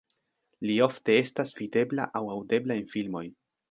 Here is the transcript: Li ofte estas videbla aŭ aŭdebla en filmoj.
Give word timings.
Li 0.67 0.77
ofte 0.85 1.19
estas 1.25 1.53
videbla 1.61 2.11
aŭ 2.21 2.25
aŭdebla 2.39 2.83
en 2.83 2.93
filmoj. 2.99 3.29